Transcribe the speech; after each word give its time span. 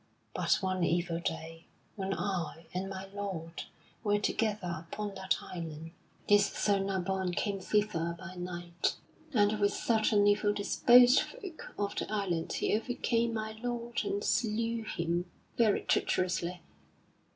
But 0.33 0.57
one 0.61 0.83
evil 0.83 1.19
day 1.19 1.65
when 1.95 2.11
I 2.15 2.65
and 2.73 2.89
my 2.89 3.05
lord 3.13 3.65
were 4.03 4.17
together 4.17 4.83
upon 4.91 5.13
that 5.13 5.37
island, 5.43 5.91
this 6.27 6.47
Sir 6.47 6.79
Nabon 6.79 7.35
came 7.35 7.59
thither 7.59 8.15
by 8.17 8.33
night, 8.33 8.95
and 9.31 9.59
with 9.59 9.73
certain 9.75 10.25
evil 10.25 10.53
disposed 10.55 11.19
folk 11.19 11.75
of 11.77 11.95
the 11.97 12.11
island 12.11 12.51
he 12.53 12.75
overcame 12.75 13.35
my 13.35 13.51
lord 13.61 14.01
and 14.03 14.23
slew 14.23 14.81
him 14.81 15.29
very 15.55 15.81
treacherously. 15.81 16.61